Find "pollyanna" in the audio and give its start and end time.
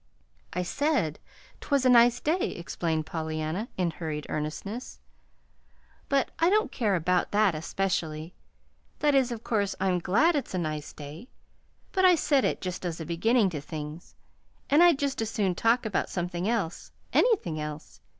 3.05-3.69